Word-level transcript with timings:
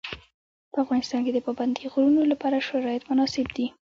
په 0.71 0.77
افغانستان 0.83 1.21
کې 1.25 1.31
د 1.33 1.39
پابندي 1.47 1.83
غرونو 1.93 2.21
لپاره 2.31 2.65
شرایط 2.67 3.03
مناسب 3.09 3.47
دي. 3.57 3.67